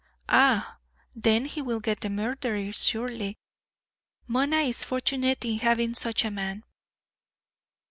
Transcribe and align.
"Ah, 0.29 0.77
then 1.15 1.45
he 1.45 1.61
will 1.61 1.79
get 1.79 1.99
the 1.99 2.09
murderer 2.09 2.71
surely. 2.71 3.37
Mona 4.25 4.61
is 4.61 4.83
fortunate 4.83 5.45
in 5.45 5.59
having 5.59 5.93
such 5.93 6.25
a 6.25 6.31
man." 6.31 6.63